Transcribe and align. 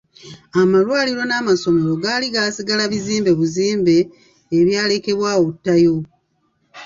Amalwaliro 0.61 1.23
n'amasomero 1.27 1.93
gaali 2.03 2.27
gaasigala 2.35 2.83
bizimbe 2.91 3.31
buzimbe 3.39 3.95
ebyalekebwa 4.57 5.27
awo 5.35 5.47
ttayo. 5.55 5.95